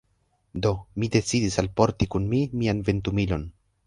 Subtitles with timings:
[0.65, 0.69] Do,
[1.03, 3.45] mi decidis alporti kun mi mian ventumilon.